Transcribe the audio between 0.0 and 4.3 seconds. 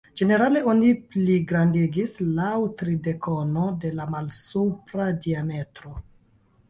Ĝenerale oni pligrandigis laŭ tridek-ono de la